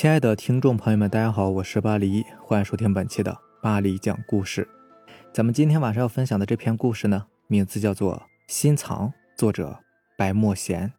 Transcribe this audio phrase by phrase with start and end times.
[0.00, 4.66] 亲爱的听众朋友们，大家好，我是巴黎，欢迎收听本期的巴黎讲故事。
[5.30, 8.14] 咱们今天晚上要分享的这篇故事呢，名字叫做
[8.48, 9.78] 《心藏》，作者
[10.16, 10.94] 白墨贤。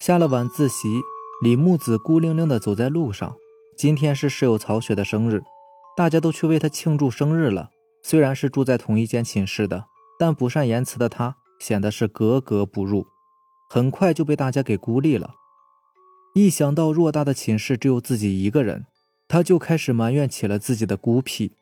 [0.00, 1.00] 下了晚自习，
[1.42, 3.34] 李木子孤零零的走在路上。
[3.74, 5.42] 今天是室友曹雪的生日，
[5.96, 7.70] 大家都去为他庆祝生日了。
[8.02, 9.86] 虽然是住在同一间寝室的，
[10.18, 13.06] 但不善言辞的他显得是格格不入，
[13.70, 15.36] 很快就被大家给孤立了。
[16.34, 18.86] 一想到偌大的寝室只有自己一个人，
[19.26, 21.52] 他就开始埋怨起了自己的孤僻。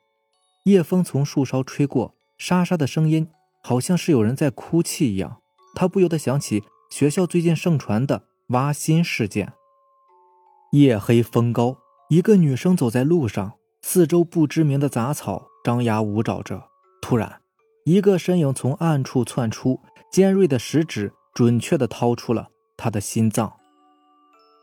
[0.65, 3.29] 夜风从树梢吹过，沙沙的声音
[3.63, 5.39] 好像是有人在哭泣一样。
[5.75, 9.55] 他不由得想起学校最近盛传的挖心事件。
[10.73, 11.79] 夜黑风高，
[12.11, 16.69] 一个女生走在路上，四周不知名的杂草张牙舞爪着。
[17.01, 17.41] 突然，
[17.87, 19.81] 一个身影从暗处窜出，
[20.13, 23.55] 尖锐的食指准确地掏出了她的心脏。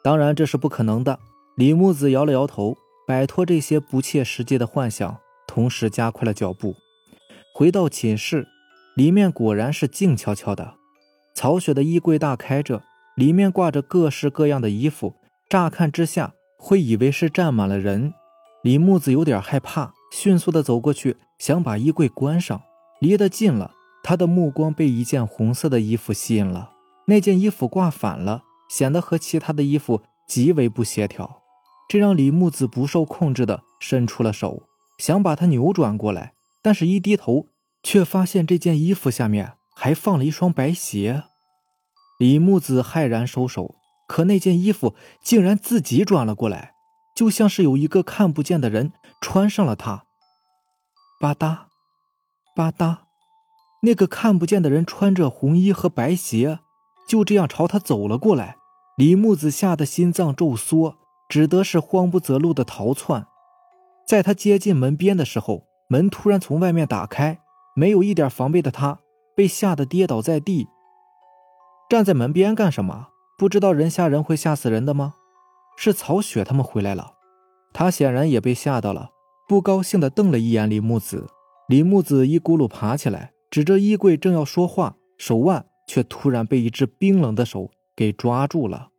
[0.06, 1.18] 当然，这是不可能的。
[1.56, 5.18] 李木子摇了摇头，摆脱这些不切实际的幻想，
[5.48, 6.76] 同时加快了脚步，
[7.56, 8.48] 回到寝室。
[8.96, 10.76] 里面果然是静悄悄的。
[11.34, 12.84] 曹雪的衣柜大开着，
[13.16, 15.16] 里面挂着各式各样的衣服，
[15.50, 18.14] 乍看之下会以为是站满了人。
[18.62, 22.62] 李木子有点害怕，迅速的走过去，想把衣柜关上。
[23.00, 23.72] 离得近了，
[24.04, 26.74] 他的目光被一件红色的衣服吸引了。
[27.08, 28.44] 那件衣服挂反了。
[28.70, 31.42] 显得和其他的衣服极为不协调，
[31.88, 34.64] 这让李木子不受控制的伸出了手，
[34.98, 37.48] 想把它扭转过来，但是一低头，
[37.84, 41.24] 却发现这件衣服下面还放了一双白鞋。
[42.18, 43.76] 李木子骇然收手，
[44.08, 46.74] 可那件衣服竟然自己转了过来，
[47.16, 50.06] 就像是有一个看不见的人穿上了它。
[51.20, 51.66] 吧嗒，
[52.56, 52.98] 吧嗒，
[53.84, 56.60] 那个看不见的人穿着红衣和白鞋。
[57.08, 58.58] 就这样朝他走了过来，
[58.98, 60.98] 李木子吓得心脏骤缩，
[61.30, 63.28] 只得是慌不择路的逃窜。
[64.08, 67.40] 在他接近门边的时候，门突然从外面打开，
[67.76, 69.00] 没有一点防备的他
[69.36, 70.68] 被吓得跌倒在地。
[71.90, 73.10] 站在门边干什么？
[73.38, 75.16] 不知道人吓人会吓死人的吗？
[75.78, 77.14] 是曹雪他们回来了，
[77.74, 79.10] 他显然也被吓到了，
[79.48, 81.28] 不高兴的瞪了一眼李木子。
[81.68, 85.66] 李木子一咕噜爬起来，指着衣柜正要说话，手腕。
[85.86, 88.90] 却突然被一只冰冷的手给抓住了。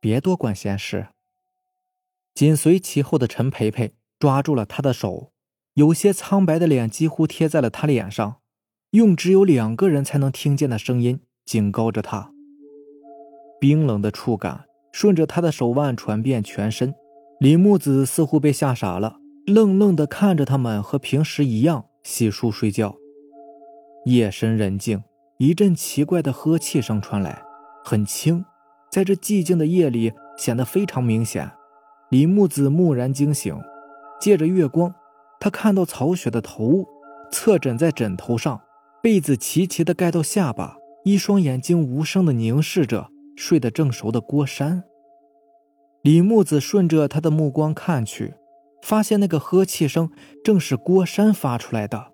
[0.00, 1.08] 别多管闲事。
[2.34, 5.32] 紧随其后的陈培培抓住了他的手，
[5.74, 8.36] 有些苍白的脸几乎贴在了他脸上，
[8.90, 12.32] 用只有两个人才能听见的声音警告着他。
[13.60, 16.94] 冰冷的触感顺着他的手腕传遍全身，
[17.38, 22.96] 李木子似乎被吓傻了，愣愣地看着他们，和平时一样洗漱睡觉。
[24.04, 25.02] 夜深人静。
[25.38, 27.42] 一阵奇怪的呵气声传来，
[27.84, 28.44] 很轻，
[28.88, 31.50] 在这寂静的夜里显得非常明显。
[32.10, 33.60] 李木子蓦然惊醒，
[34.20, 34.94] 借着月光，
[35.40, 36.84] 他看到曹雪的头
[37.32, 38.60] 侧枕在枕头上，
[39.02, 44.84] 被子齐齐地盖到下巴，一双眼睛无声地凝视着睡得正熟的郭山。
[46.02, 48.34] 李木子顺着他的目光看去，
[48.82, 50.08] 发现那个呵气声
[50.44, 52.13] 正是郭山发出来的。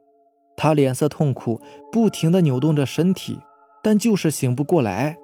[0.63, 1.59] 他脸色痛苦，
[1.91, 3.41] 不停地扭动着身体，
[3.83, 5.17] 但就是醒不过来。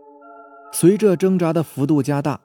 [0.72, 2.41] 随着挣扎的幅度加大，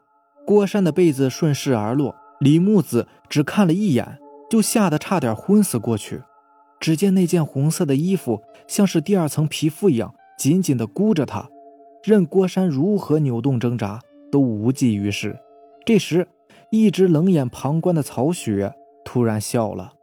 [0.46, 2.14] 郭山的被子顺势而落。
[2.38, 4.18] 李木子只看了一眼，
[4.50, 6.20] 就吓得差点昏死过去。
[6.78, 11.48] 只见那件红色的衣服像是第二层皮肤一样，紧紧地箍着他，
[12.04, 13.98] 任郭山如何扭动挣扎
[14.30, 15.34] 都无济于事。
[15.86, 16.28] 这时，
[16.70, 19.94] 一直冷眼旁观的曹雪突然笑了，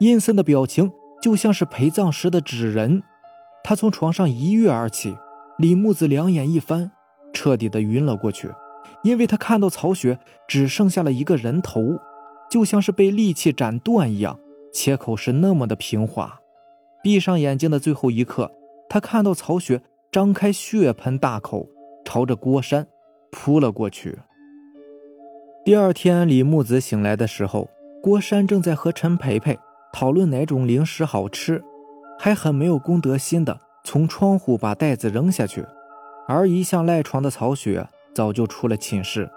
[0.00, 0.90] 阴森的表情。
[1.22, 3.04] 就像是陪葬时的纸人，
[3.62, 5.16] 他从床上一跃而起，
[5.56, 6.90] 李木子两眼一翻，
[7.32, 8.50] 彻底的晕了过去，
[9.04, 10.18] 因为他看到曹雪
[10.48, 11.96] 只剩下了一个人头，
[12.50, 14.36] 就像是被利器斩断一样，
[14.74, 16.40] 切口是那么的平滑。
[17.04, 18.50] 闭上眼睛的最后一刻，
[18.88, 19.80] 他看到曹雪
[20.10, 21.68] 张开血盆大口，
[22.04, 22.88] 朝着郭山
[23.30, 24.18] 扑了过去。
[25.64, 27.70] 第二天，李木子醒来的时候，
[28.02, 29.56] 郭山正在和陈培培。
[29.92, 31.62] 讨论哪种零食好吃，
[32.18, 35.64] 还很没有公德心的从窗户把袋子扔下去。
[36.26, 39.30] 而一向赖床的曹雪早就出了寝室。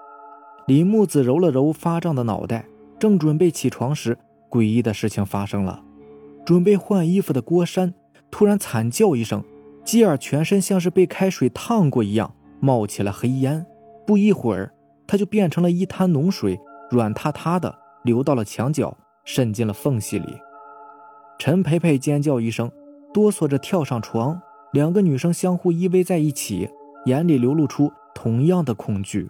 [0.67, 2.65] 李木子揉了揉发胀的脑袋，
[2.97, 4.17] 正准备起床时，
[4.49, 5.83] 诡异的事情发生了。
[6.45, 7.93] 准备换衣服的郭山
[8.31, 9.43] 突然惨叫一声，
[9.83, 13.65] 继而全身像是被开水烫过一样冒起了黑烟。
[14.05, 14.71] 不一会儿，
[15.07, 16.59] 他就变成了一滩浓水，
[16.91, 20.37] 软塌塌的流到了墙角，渗进了缝隙里。
[21.37, 22.71] 陈培培尖叫一声，
[23.13, 24.41] 哆嗦着跳上床。
[24.71, 26.69] 两个女生相互依偎在一起，
[27.05, 29.29] 眼里流露出同样的恐惧。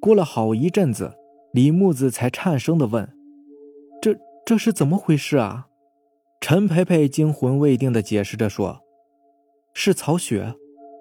[0.00, 1.12] 过了好一阵子，
[1.52, 3.12] 李木子才颤声的问
[4.00, 5.66] ：“这这是怎么回事啊？”
[6.40, 8.80] 陈培培惊魂未定的解释着说
[9.74, 10.54] ：“是曹雪，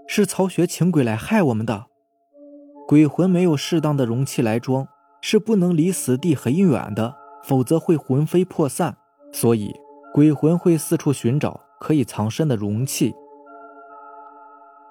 [0.06, 1.86] 是曹雪请鬼来害我们的。
[2.88, 4.86] 鬼魂没有适当的容器来装，
[5.22, 8.98] 是不能离死地很远的，否则会魂飞魄散。
[9.32, 9.74] 所以
[10.14, 13.14] 鬼魂会四处寻找可以藏身的容器。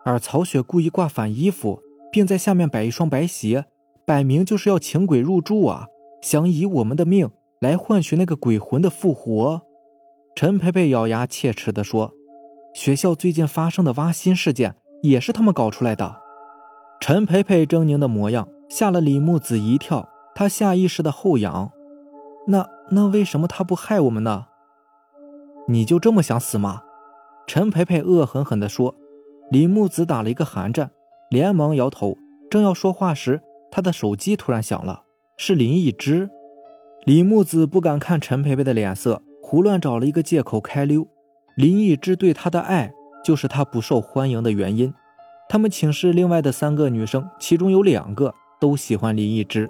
[0.05, 1.81] 而曹雪故意挂反衣服，
[2.11, 3.67] 并在下面摆一双白鞋，
[4.07, 5.87] 摆明就是要请鬼入住啊，
[6.23, 7.31] 想以我们的命
[7.61, 9.63] 来换取那个鬼魂的复活。”
[10.35, 12.15] 陈培培咬牙切齿地说
[12.73, 16.17] ：“学校最近发生的挖心事件也是他们搞出来的。”
[16.99, 21.73] 陈培培狰狞的模样吓了李木子一跳，他下意识的后仰
[22.49, 24.47] ：“那那为什么他不害我们呢？
[25.71, 26.83] 你就这么想死吗？”
[27.47, 28.95] 陈培培恶狠狠地说。
[29.51, 30.93] 李木子打了一个寒战，
[31.29, 32.17] 连忙摇头。
[32.49, 35.03] 正要说话时，他的手机突然响了，
[35.37, 36.31] 是林一之。
[37.05, 39.21] 李木子不敢看陈培培的脸色。
[39.43, 41.05] 胡乱找了一个借口开溜，
[41.57, 42.93] 林一之对他的爱
[43.25, 44.95] 就是他不受欢迎的原因。
[45.49, 49.69] 他们寝室另外的三个女生，其中有两个都喜欢林一之，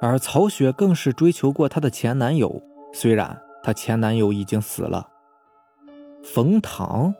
[0.00, 2.62] 而曹雪更是追求过她的前男友，
[2.94, 5.06] 虽然她前男友已经死了。
[6.34, 7.14] 冯唐，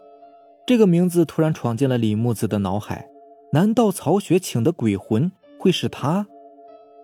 [0.67, 3.09] 这个名字突然闯进了李木子的脑海，
[3.55, 6.27] 难道曹雪请的鬼魂会是他？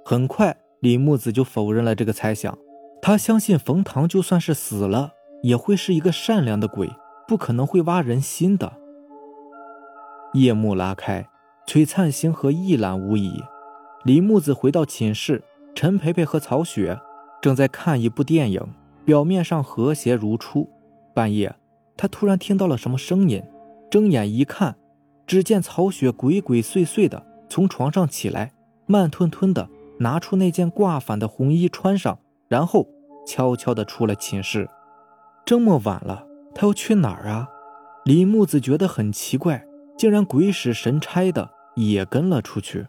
[0.04, 2.58] 很快，李木子就否认了这个猜想。
[3.00, 5.12] 他相信冯唐就算是死了，
[5.42, 6.90] 也会是一个善良的鬼，
[7.26, 8.74] 不可能会挖人心的。
[10.34, 11.26] 夜幕拉开，
[11.66, 13.42] 璀璨星河一览无遗。
[14.04, 15.42] 李木子回到寝室，
[15.74, 17.00] 陈培培和曹雪
[17.40, 18.60] 正在看一部电影，
[19.06, 20.68] 表面上和谐如初。
[21.14, 21.54] 半夜，
[21.96, 23.42] 他突然听到了什么声音，
[23.90, 24.76] 睁眼一看，
[25.26, 28.52] 只见曹雪鬼鬼祟祟的从床上起来，
[28.86, 29.68] 慢吞吞的
[29.98, 32.18] 拿出那件挂反的红衣穿上，
[32.48, 32.86] 然后。
[33.26, 34.68] 悄悄的出了寝室，
[35.46, 37.48] 这么晚了，他要去哪儿啊？
[38.04, 39.64] 李木子觉得很奇怪，
[39.96, 42.86] 竟然鬼使神差的也跟了出去。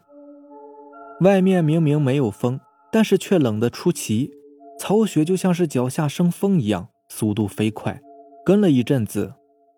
[1.22, 2.60] 外面明明没有风，
[2.92, 4.30] 但是却冷得出奇。
[4.78, 7.98] 曹雪就像是脚下生风一样，速度飞快。
[8.46, 9.34] 跟了一阵子，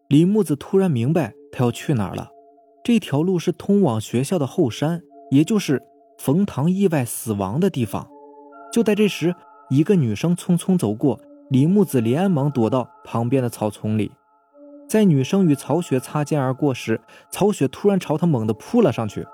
[0.09, 2.29] 李木子突然明白他要去哪儿了。
[2.85, 5.01] 这条路是通往学校的后山，
[5.31, 5.83] 也就是
[6.19, 8.07] 冯唐意外死亡的地方。
[8.71, 9.35] 就在这时。
[9.71, 11.21] 一个女生匆匆走过，
[11.51, 14.11] 李木子连忙躲到旁边的草丛里。
[14.89, 16.99] 在女生与曹雪擦肩而过时，
[17.31, 19.27] 曹雪突然朝她猛地扑了上去，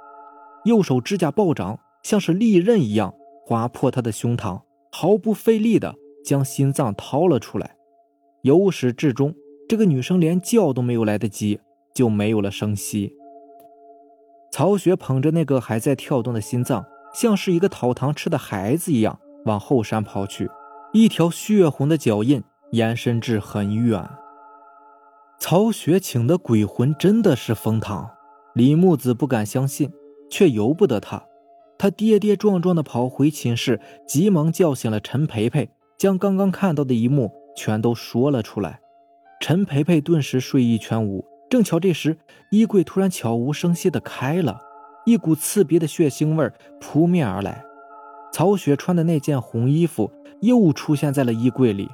[0.64, 3.14] 右手指甲暴涨，像是利刃一样
[3.46, 5.94] 划破她的胸膛，毫不费力地
[6.24, 7.76] 将心脏掏了出来。
[8.44, 9.34] 由始至终，
[9.66, 11.60] 这个女生连叫都没有来得及，
[11.94, 13.14] 就没有了声息。
[14.52, 19.18] 曹雪捧着那个还在跳动的心脏，像是一个讨糖吃的孩子一样。
[19.46, 20.50] 往后山跑去，
[20.92, 22.42] 一条血红的脚印
[22.72, 24.06] 延伸至很远。
[25.38, 28.10] 曹雪请的鬼魂真的是冯唐？
[28.54, 29.90] 李木子不敢相信，
[30.30, 31.24] 却由不得他。
[31.78, 38.80] 他跌跌撞撞地跑回寝室，急忙叫醒了陈培培，将刚刚看到的一幕全都说了出来。
[39.40, 41.24] 陈培培顿时睡意全无。
[41.50, 42.16] 正巧这时，
[42.50, 44.60] 衣柜突然悄无声息地开了，
[45.04, 47.64] 一股刺鼻的血腥味扑面而来。
[48.32, 51.88] 曹雪穿的那件红衣服又出现在了衣柜里，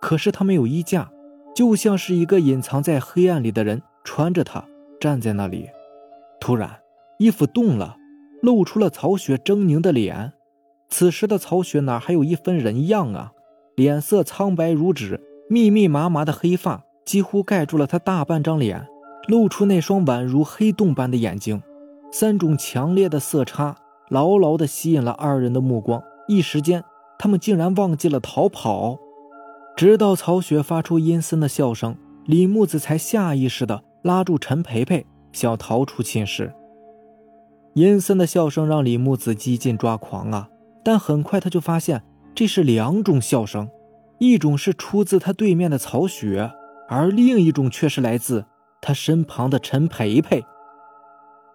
[0.00, 1.10] 可是他没有衣架，
[1.56, 4.64] 就像是一个隐藏在黑暗里的人穿着它
[5.00, 5.68] 站在那里。
[6.38, 6.78] 突然，
[7.18, 7.96] 衣服动了，
[8.42, 10.34] 露出了曹雪狰狞的脸。
[10.88, 13.32] 此时的曹雪哪还有一分人样啊？
[13.80, 15.18] 脸色苍白如纸，
[15.48, 18.86] 密密麻麻的黑发几乎盖住了他大半张脸，
[19.26, 21.62] 露出那双宛如黑洞般的眼睛，
[22.12, 23.74] 三种强烈的色差。
[24.10, 26.84] 牢牢地吸引了二人的目光，一时间，
[27.18, 28.98] 他们竟然忘记了逃跑。
[29.74, 31.96] 直到曹雪发出阴森的笑声，
[32.26, 36.52] 李木子才下意识地拉住陈培培，想逃出寝室。
[37.72, 40.50] 阴森的笑声让李木子几近抓狂啊！
[40.84, 42.02] 但很快他就发现，
[42.34, 43.68] 这是两种笑声，
[44.18, 46.50] 一种是出自他对面的曹雪，
[46.88, 48.46] 而另一种却是来自
[48.80, 50.44] 他身旁的陈培培。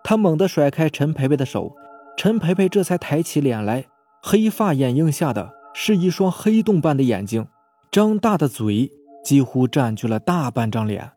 [0.04, 1.76] 他猛地甩开陈培培的手。
[2.18, 3.88] 陈培培这才抬起脸来，
[4.24, 7.46] 黑发掩映下的是一双黑洞般的眼睛，
[7.92, 8.90] 张大的嘴
[9.22, 11.12] 几乎占据了大半张脸，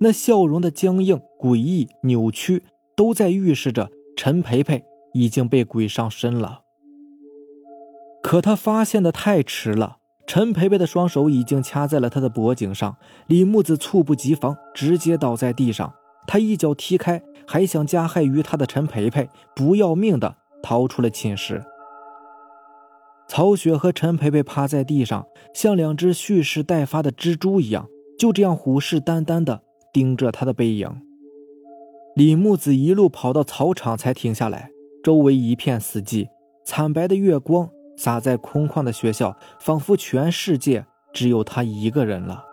[0.00, 4.84] 那笑容的僵硬、诡异、扭曲，都在预示着陈培培
[5.14, 6.63] 已经被鬼上身了。
[8.24, 15.92] 可他发现的太迟了，陈培培的双手已经掐在了他的脖颈上，李木子猝不及防，直接倒在地上。
[16.26, 21.62] 他一脚踢开还想加害于他的陈培培，不要命的逃出了寝室。
[23.28, 27.86] 曹雪和陈培培趴在地上，像两只蓄势待发的蜘蛛一样，
[28.18, 29.60] 就这样虎视眈眈的
[29.92, 30.90] 盯着他的背影。
[32.16, 34.70] 李木子一路跑到草场才停下来，
[35.02, 36.28] 周围一片死寂，
[36.64, 42.44] 惨白的月光洒在空旷的学校，仿佛全世界只有他一个人了。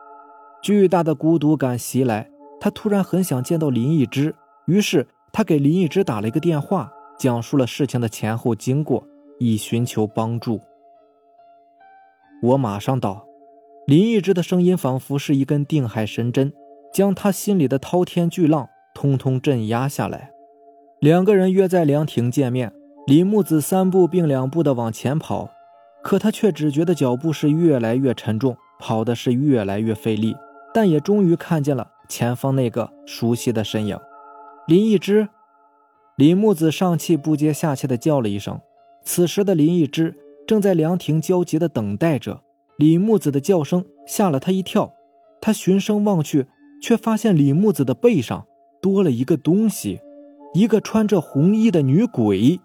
[0.61, 2.29] 巨大的孤独感袭来，
[2.59, 4.35] 他突然很想见到林一之，
[4.67, 9.07] 于是他给林一之打了一个电话，讲述了事情的前后经过，
[9.39, 10.61] 以寻求帮助。
[12.43, 13.27] 我马上到。
[13.87, 16.53] 林一之的声音仿佛是一根定海神针，
[16.93, 18.69] 将他心里的滔天巨浪。
[18.93, 20.31] 通通镇压下来。
[20.99, 22.71] 两个人约在凉亭见面。
[23.07, 25.49] 李木子三步并两步的往前跑，
[26.03, 30.35] 可他却只觉得脚步是越来越沉重，跑的是越来越费力。
[30.73, 33.99] 但也终于看见了前方那个熟悉的身影。
[34.67, 35.27] 林一之。
[36.15, 38.59] 李木子上气不接下气的叫了一声。
[39.03, 40.15] 此时的林一之
[40.45, 42.41] 正在凉亭焦急的等待着。
[42.77, 44.93] 李木子的叫声吓了他一跳，
[45.41, 46.45] 他循声望去，
[46.81, 48.45] 却发现李木子的背上。
[48.81, 49.99] 多了一个东西，
[50.53, 52.59] 一个穿着红衣的女鬼。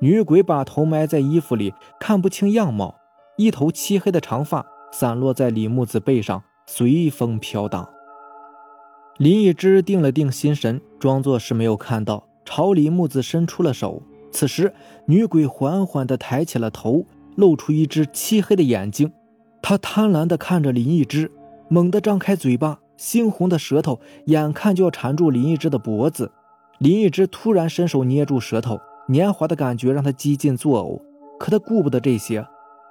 [0.00, 2.96] 女鬼把头埋在衣服里，看不清样貌。
[3.36, 7.88] 一头漆黑的长发散落在李木子背上，随风飘荡。
[9.16, 14.02] 林一之定了定心神，装作是没有看到，朝李木子伸出了手。
[14.30, 14.74] 此时，
[15.06, 19.12] 女鬼缓缓地抬起了头，露出一只漆黑的眼睛。
[19.62, 21.30] 她贪婪地看着林一之，
[21.68, 22.80] 猛地张开嘴巴。
[22.96, 26.30] 猩红的舌头眼看就要缠住林一之的脖子，
[26.78, 31.00] 林一之突然伸手捏住舌头，年华的感觉让他几近作呕。
[31.38, 32.46] 可他顾不得这些，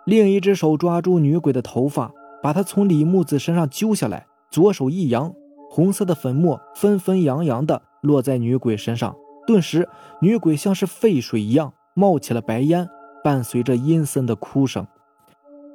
[0.06, 5.34] 另一只手抓住女鬼的头发，把她从李木子身上揪下来，左手一扬，
[5.70, 9.16] 红色的粉末纷纷扬扬的落在女鬼身上，
[9.48, 9.88] 顿时
[10.22, 12.88] 女鬼像是沸水一样冒起了白烟，
[13.24, 14.86] 伴随着阴森的哭声。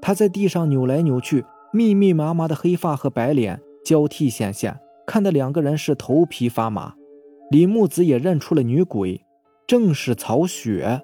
[0.01, 3.61] 她在地上扭来扭去，密密麻麻的黑发和白脸。
[3.85, 6.93] 交替显现，看得两个人是头皮发麻。
[7.51, 9.25] 李木子也认出了女鬼，
[9.69, 11.03] 正是曹雪。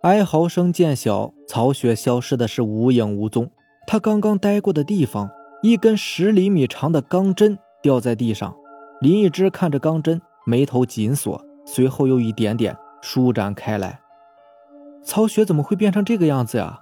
[0.00, 3.48] 哀嚎声渐小，曹雪消失的是无影无踪。
[3.86, 5.30] 他刚刚待过的地方，
[5.62, 8.52] 一根十厘米长的钢针掉在地上。
[9.00, 14.00] 林一之看着钢针，眉头紧锁，随后又一点点舒展开来。
[15.04, 16.80] 曹雪怎么会变成这个样子呀？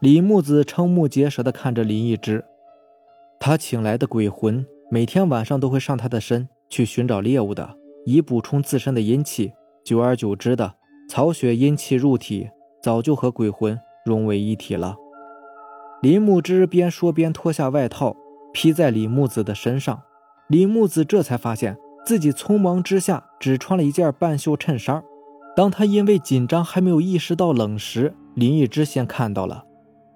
[0.00, 2.44] 李木子瞠目结舌地看着林一之。
[3.38, 9.52] 他请来的鬼魂每天晚上都会上他的身去寻找猎物的，以补充自身的阴气。
[9.84, 10.74] 久而久之的，
[11.08, 12.48] 曹雪阴气入体，
[12.82, 14.96] 早就和鬼魂融为一体了。
[16.02, 18.16] 林木之边说边脱下外套
[18.52, 20.02] 披在李木子的身上，
[20.48, 25.02] 李木子这才发现自己匆忙之下只穿了一件半袖衬衫。
[25.56, 29.64] 当他因为紧张还没有意识到冷时，林一之先看到了，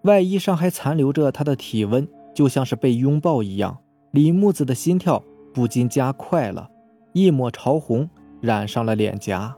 [0.04, 2.08] 外衣上还残留着他的体温。
[2.34, 3.78] 就像是被拥抱一样，
[4.10, 6.68] 李木子的心跳不禁加快了，
[7.12, 8.10] 一抹潮红
[8.44, 9.56] 染上了脸颊。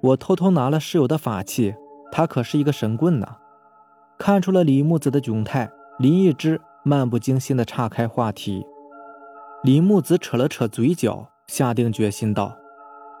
[0.00, 1.74] 我偷偷拿了室友的法器，
[2.10, 3.36] 他可是一个神棍呢。
[4.18, 8.66] 看出了李木子的窘态，林一之漫不经心地岔开话题。
[9.62, 12.56] 李木子扯了扯嘴角，下定决心道：“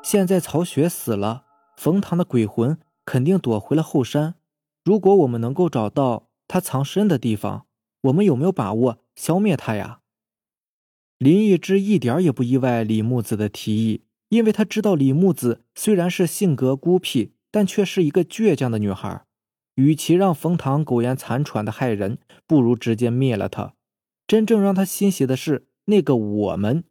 [0.02, 1.44] 现在曹雪死了，
[1.76, 4.34] 冯唐的鬼魂肯定躲回了后山。
[4.84, 7.66] 如果我们能够找到他藏身的地方。”
[8.04, 9.98] 我们有没有把握消灭他呀？
[11.18, 19.24] 林一之一点也不意外李木子的提议，因为他知道李木子虽然是性格孤僻，但却是一个倔强的女孩。
[19.74, 23.74] 与其让冯唐苟延残喘的害人，不如直接灭了他。
[24.26, 26.84] 真正让他欣喜的是那个我们，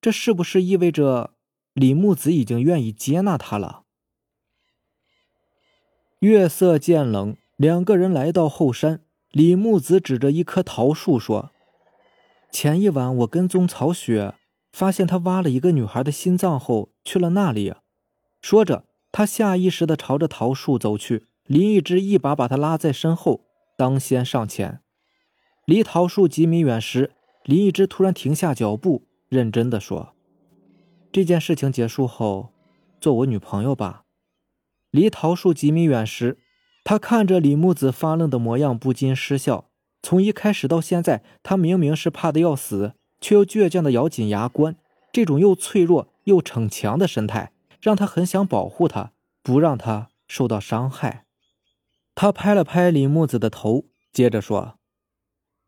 [0.00, 1.34] 这是不是意味着
[1.72, 3.82] 李木子已经愿意接纳他了？
[6.20, 9.00] 月色渐冷，两个人来到后山。
[9.32, 11.50] 李木子指着一棵桃树说
[12.52, 14.34] ：“前一晚我跟踪曹雪，
[14.74, 17.72] 发现他挖了一个女孩的心脏后去了那里。”
[18.42, 21.26] 说着，他下意识地朝着桃树走去。
[21.46, 23.44] 林一之一把把他拉在身后，
[23.76, 24.80] 当先上前。
[25.64, 27.12] 离桃树几米远时，
[27.44, 30.14] 林一之突然停下脚步，认真地说
[31.12, 32.50] ：“这件事情结束后，
[33.00, 34.02] 做我女朋友吧。”
[34.90, 36.38] 离桃树几米远时。
[36.86, 39.70] 他看着李木子发愣的模样，不禁失笑。
[40.02, 44.76] 从一开始到现在，他明明是怕的要死，却又倔强的咬紧牙关。
[45.12, 51.24] 这种又脆弱又逞强的神态，让他很想保护他，不让他受到伤害。
[52.14, 54.78] 他拍了拍李木子的头，接着说：“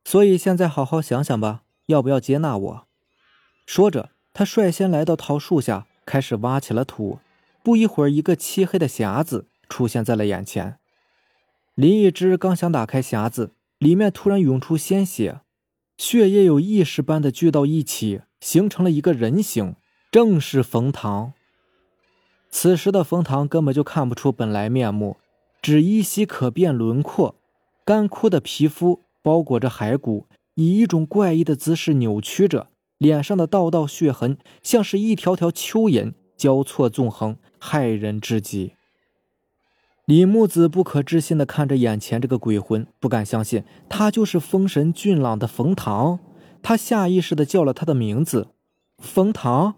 [0.05, 2.87] 所以现在好好想想吧，要不要接纳我？”
[3.67, 7.19] 说着，他率先来到桃树下，开始挖起了土。
[7.63, 10.79] 不一会儿，一个漆黑的匣子出现在了眼前。
[11.75, 15.41] 林一之刚想打开匣子，里面突然涌出鲜血，
[15.99, 19.77] 血液有意识般的聚到一起，形成了一个人形，
[20.11, 21.33] 正是冯唐。
[22.51, 25.17] 此时的冯唐根本就看不出本来面目，
[25.63, 27.35] 只依稀可辨轮廓，
[27.85, 38.76] 干枯的皮肤包裹着骸骨，以一种怪异的姿势扭曲着，脸上的道道血痕像是一条条蚯蚓交错纵横，骇人至极。
[40.07, 46.21] 李木子不可置信地看着眼前这个鬼魂，不敢相信他就是风神俊朗的冯唐。
[46.63, 48.51] 他下意识地叫了他的名字
[49.03, 49.75] ：“冯唐。”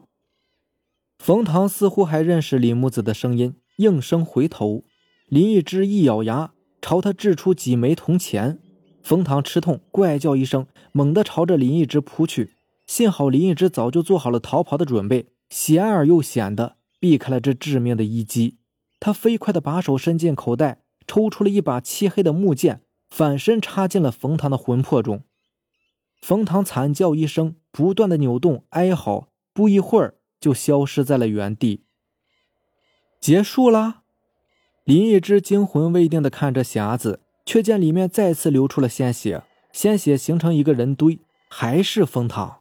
[1.19, 4.85] 冯唐似乎还认识李木子的声音，应声回头。
[5.29, 8.59] 林一之一咬牙，朝他掷出几枚铜钱。
[9.03, 12.53] 冯唐吃痛，怪叫一声，猛地朝着林一之扑去。
[12.87, 18.58] 幸好林一之早就做好了逃跑的准备，险而又险的避开了这致命的一击。
[19.01, 25.23] 他飞快地把手伸进口袋，抽出了一把漆黑的木剑，反身插进了冯唐的魂魄中。
[26.21, 31.85] 冯唐惨叫一声，不断的扭动哀嚎，不一会儿就消失在了原地。
[33.21, 34.03] 结束了。
[34.85, 42.61] 林一之惊魂未定地看着匣子，却见里面再次流出了鲜血，鲜血形成一个人堆，还是冯唐。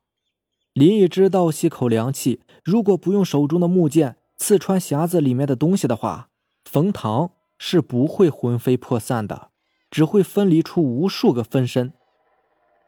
[0.74, 4.18] 林一之倒吸口凉气，如果不用手中的木剑。
[4.40, 6.27] 刺穿匣子里面的东西的话，
[6.70, 9.52] 冯唐是不会魂飞魄散的，
[9.90, 11.94] 只会分离出无数个分身。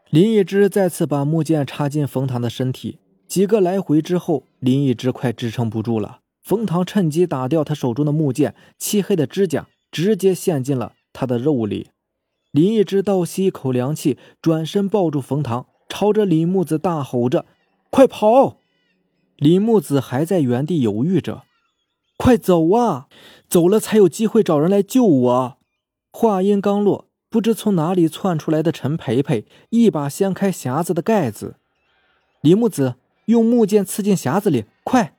[0.09, 6.19] 林一之再次把木剑插进冯唐的身体，几个来回之后，林一之快支撑不住了。
[6.43, 11.91] 冯唐趁机打掉他手中的木剑，漆黑的指甲直接陷进了他的肉里。
[12.51, 17.45] 林一之倒吸一口凉气，转身抱住冯唐，朝着李木子大吼着
[17.89, 18.57] ：“快跑！”
[19.37, 21.43] 李木子还在原地犹豫着，
[22.21, 23.07] 快走啊！
[23.47, 25.57] 走了才有机会找人来救我。
[26.11, 31.55] 话音刚落，不知从哪里窜出来的陈培培一把掀开匣子的盖子。
[32.41, 32.95] 李木子
[33.27, 35.15] 用木剑刺进匣子里，快！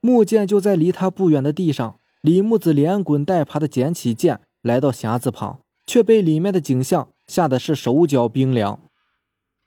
[0.00, 2.00] 木剑就在离他不远的地上。
[2.20, 8.80] 李木子连滚带爬的捡起剑，来到匣子旁，却被里面的景象吓得是手脚冰凉。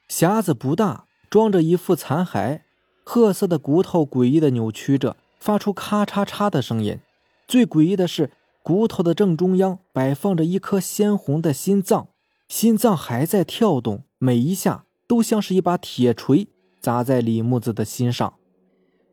[0.10, 2.60] 匣子不大，装着一副残骸。
[3.06, 7.00] 褐色的骨头诡异的扭曲着，发出咔嚓嚓的声音。
[7.46, 8.32] 最诡异的是，
[8.64, 12.08] 骨头的正中央摆放着一颗鲜红的心脏，
[12.48, 16.48] 心脏还在跳动，每一下都像是一把铁锤
[16.80, 18.36] 砸在李木子的心上。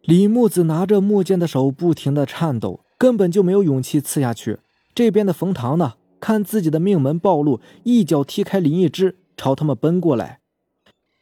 [0.03, 4.61] 李木子拿着木剑的手不停地颤抖，根本就没有勇气刺下去。
[4.95, 10.39] 这边的冯唐呢，看自己的命门暴露，一脚踢开林一之，朝他们奔过来。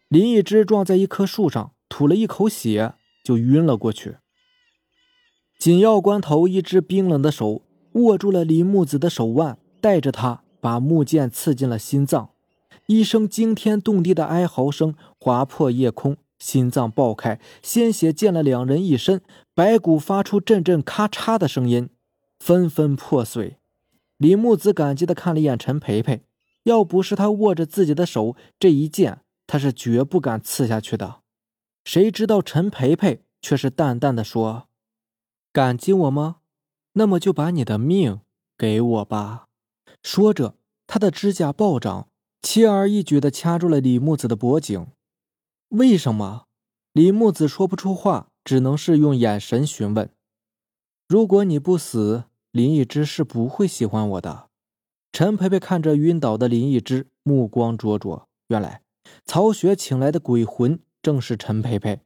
[0.09, 1.73] 林一之撞在一棵树上。
[1.91, 2.93] 吐了一口血，
[3.25, 4.19] 就晕了过去。
[5.59, 12.31] 紧要关头，一只冰冷的手握住了李木子的手腕，带着他把木剑刺进了心脏。
[12.87, 19.21] 一声惊天动地的哀嚎声划破夜空，心脏爆开，鲜血溅了两人一身，
[19.53, 21.91] 白骨发出阵阵咔嚓的声音，
[22.39, 23.57] 纷纷破碎。
[24.17, 26.23] 李木子感激地看了一眼陈培培，
[26.63, 31.17] 要不是他握着自己的手，这一剑他是绝不敢刺下去的。
[31.85, 34.68] 谁知道陈培培却是淡淡的说
[35.53, 36.37] ：“感激我吗？
[36.93, 38.21] 那么就把你的命
[38.57, 39.47] 给我吧。”
[40.03, 40.57] 说着，
[40.87, 42.09] 他的指甲暴涨，
[42.43, 44.87] 轻而易举的掐住了李木子的脖颈。
[45.69, 46.47] 为什么？
[46.93, 50.11] 李木子说不出话，只能是用眼神询问
[51.09, 54.49] ：“如果你不死，林一之是不会喜欢我的。”
[55.13, 58.29] 陈培培看着晕倒的林一之，目光灼灼。
[58.49, 58.83] 原来，
[59.25, 60.81] 曹雪请来的鬼魂。
[61.01, 62.01] 正是陈培培。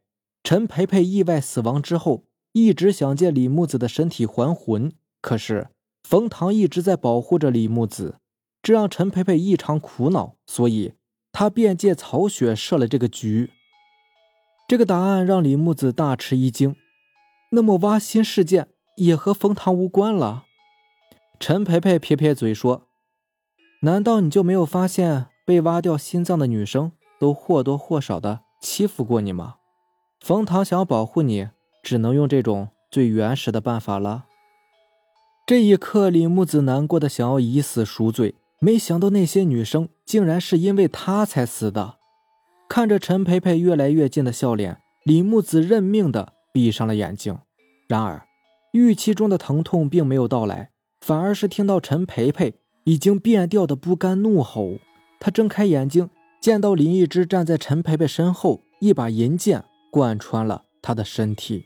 [0.45, 5.69] 陈培培意外死亡之后，一直想借李木子的身体还魂，可是
[6.03, 8.19] 冯唐一直在保护着李木子，
[8.63, 10.95] 这让陈培培异常苦恼，所以
[11.33, 13.51] 他便借曹雪设了这个局。
[14.69, 16.77] 这个答案让李木子大吃一惊。
[17.53, 20.45] 那么挖心事件也和冯唐无关了？
[21.39, 22.89] 陈培培撇撇嘴说
[23.83, 29.57] ：“难道你就没有发现，被挖掉心脏的女生都或多或少的？”欺负过你吗？
[30.21, 31.49] 冯唐想保护你，
[31.83, 34.27] 只能用这种最原始的办法了。
[35.47, 41.97] 这一刻，李木子难过的想要以死赎罪，没想到那些女生竟然是因为他才死的。
[42.69, 47.39] 看着陈培培越来越近的笑脸，李木子认命的闭上了眼睛。
[47.89, 48.27] 然而，
[48.73, 54.79] 预期中的疼痛并没有到来，反而是听到陈培培已经变调的不甘怒吼。
[55.21, 56.09] 他睁开眼睛。
[56.41, 61.63] 见到林一之站在陈培培身后，一把银剑贯穿了他的身体，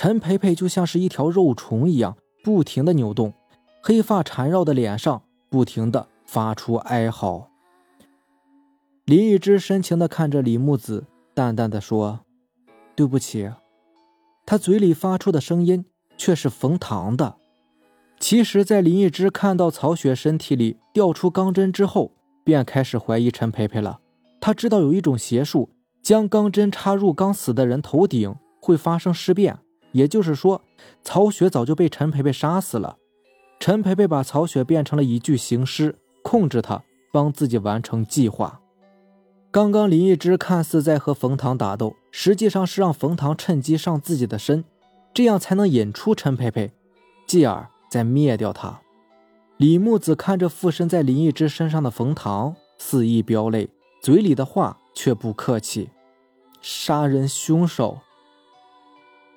[0.00, 3.34] 陈培培就像是一条肉虫一样，不停的扭动，
[3.82, 7.50] 黑发缠绕的脸上不停的发出哀嚎。
[9.06, 12.20] 林一之深情的看着李木子，淡淡的说
[12.94, 13.50] ：“对不起。”
[14.46, 15.84] 他嘴里发出的声音
[16.16, 17.34] 却是冯唐的。
[18.20, 22.12] 其实，在林一之看到曹雪身体里掉出钢针之后，
[22.44, 23.98] 便开始怀疑陈培培了。
[24.40, 29.58] 他知道有一种邪术，将钢针插入刚死的人头顶会发生尸变，
[29.92, 30.62] 也就是说，
[31.02, 32.96] 曹雪早就被陈培培杀死了。
[33.60, 38.60] 陈培培把曹雪变成了一具行尸，控制他，帮自己完成计划。
[39.50, 44.64] 刚刚林一之看似在和冯唐打斗，实际上是让冯唐趁机上自己的身，
[45.14, 46.70] 这样才能引出陈培培，
[47.26, 48.80] 继而再灭掉他。
[49.56, 53.68] 李木子看着附身在林一之身上的冯唐，肆意飙泪，
[54.00, 55.90] 嘴里的话却不客气
[56.62, 57.98] ：“杀人凶手。”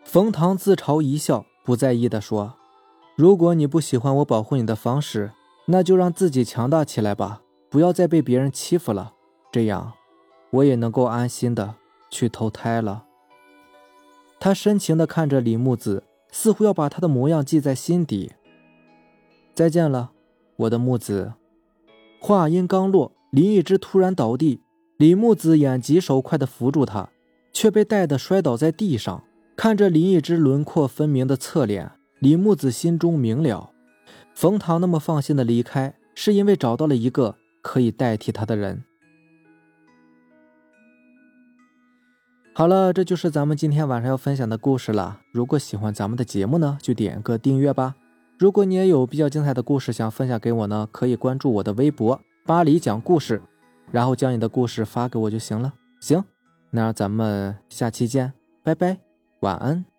[0.04, 2.56] 冯唐自嘲一笑，不在意地说
[3.16, 5.32] ：“如果你不喜欢我保护你的方式，
[5.66, 9.14] 那就让自己强大起来吧，不要再被别人欺负了，
[9.52, 9.94] 这样。”
[10.52, 11.76] 我也能够安心的
[12.10, 13.06] 去投胎了。
[14.38, 18.34] 他深情的看着李木子，似乎要把他的模样记在心底。
[19.54, 20.12] 再见了，
[20.58, 21.36] 我的木子。
[22.20, 24.62] 话音刚落，林一之突然倒地，
[24.98, 27.10] 李木子眼疾手快的扶住他，
[27.54, 29.24] 却被带的摔倒在地上。
[29.62, 33.70] 看着林一之轮廓分明的侧脸，李木子心中明了，
[34.34, 38.84] 冯唐那么放心的离开，是因为找到了一个可以代替他的人。
[42.56, 45.20] 好了，这就是咱们今天晚上要分享的故事了。
[45.32, 47.96] 如果喜欢咱们的节目呢，就点个订阅吧。
[48.40, 53.40] 如果你也有比较精彩的故事想分享给我呢，可以关注我的微博“巴黎讲故事”，
[53.94, 55.72] 然后将你的故事发给我就行了。
[56.00, 56.24] 行，
[56.72, 58.98] 那咱们下期见，拜拜，
[59.42, 59.91] 晚安。